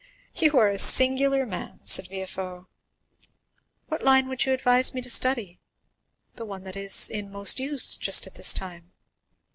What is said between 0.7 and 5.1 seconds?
a singular man," said Villefort. "What line would you advise me